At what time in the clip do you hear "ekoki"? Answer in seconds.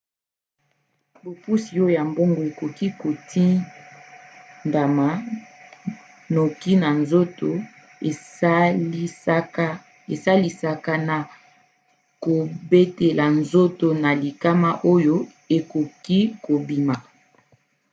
2.49-2.87, 15.57-16.19